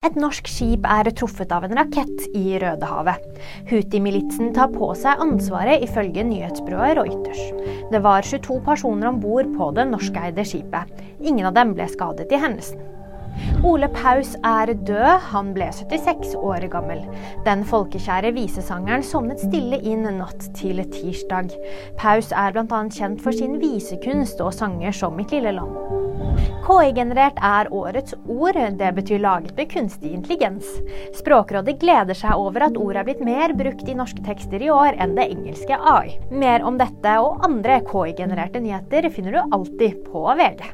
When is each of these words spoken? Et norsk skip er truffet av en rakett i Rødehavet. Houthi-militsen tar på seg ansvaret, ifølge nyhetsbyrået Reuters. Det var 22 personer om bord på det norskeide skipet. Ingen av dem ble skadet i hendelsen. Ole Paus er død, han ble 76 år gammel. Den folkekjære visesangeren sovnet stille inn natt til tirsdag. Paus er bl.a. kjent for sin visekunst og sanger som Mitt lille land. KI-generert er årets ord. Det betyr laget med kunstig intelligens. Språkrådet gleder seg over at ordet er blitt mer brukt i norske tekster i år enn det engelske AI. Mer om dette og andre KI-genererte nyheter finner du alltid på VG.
Et 0.00 0.14
norsk 0.16 0.46
skip 0.48 0.86
er 0.88 1.10
truffet 1.12 1.50
av 1.52 1.66
en 1.66 1.74
rakett 1.76 2.22
i 2.32 2.54
Rødehavet. 2.56 3.20
Houthi-militsen 3.68 4.54
tar 4.56 4.70
på 4.72 4.86
seg 4.96 5.20
ansvaret, 5.20 5.84
ifølge 5.84 6.24
nyhetsbyrået 6.24 6.96
Reuters. 6.96 7.42
Det 7.92 8.00
var 8.00 8.24
22 8.24 8.56
personer 8.64 9.10
om 9.10 9.18
bord 9.20 9.50
på 9.58 9.68
det 9.76 9.84
norskeide 9.90 10.46
skipet. 10.48 11.04
Ingen 11.20 11.50
av 11.50 11.58
dem 11.58 11.74
ble 11.76 11.84
skadet 11.92 12.32
i 12.32 12.40
hendelsen. 12.40 12.80
Ole 13.66 13.88
Paus 13.92 14.34
er 14.46 14.72
død, 14.72 15.26
han 15.30 15.52
ble 15.56 15.68
76 15.74 16.34
år 16.40 16.64
gammel. 16.72 17.02
Den 17.46 17.64
folkekjære 17.68 18.32
visesangeren 18.36 19.04
sovnet 19.04 19.42
stille 19.42 19.80
inn 19.84 20.06
natt 20.18 20.50
til 20.56 20.80
tirsdag. 20.94 21.52
Paus 22.00 22.32
er 22.32 22.56
bl.a. 22.56 22.82
kjent 22.88 23.20
for 23.20 23.36
sin 23.36 23.58
visekunst 23.62 24.40
og 24.44 24.54
sanger 24.56 24.96
som 24.96 25.18
Mitt 25.20 25.34
lille 25.34 25.52
land. 25.58 26.00
KI-generert 26.64 27.38
er 27.44 27.70
årets 27.74 28.14
ord. 28.30 28.58
Det 28.78 28.90
betyr 28.96 29.22
laget 29.22 29.56
med 29.56 29.70
kunstig 29.72 30.12
intelligens. 30.14 30.68
Språkrådet 31.18 31.78
gleder 31.82 32.16
seg 32.16 32.38
over 32.38 32.68
at 32.68 32.78
ordet 32.78 33.02
er 33.02 33.08
blitt 33.08 33.24
mer 33.26 33.54
brukt 33.56 33.88
i 33.88 33.96
norske 33.98 34.22
tekster 34.26 34.62
i 34.62 34.70
år 34.72 34.98
enn 35.00 35.16
det 35.18 35.30
engelske 35.32 35.76
AI. 35.76 36.18
Mer 36.30 36.64
om 36.66 36.78
dette 36.80 37.16
og 37.24 37.44
andre 37.46 37.80
KI-genererte 37.88 38.62
nyheter 38.62 39.10
finner 39.12 39.36
du 39.36 39.56
alltid 39.58 40.04
på 40.10 40.28
VG. 40.40 40.70